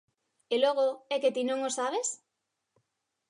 [0.53, 2.07] E logo, e que ti non o sabes?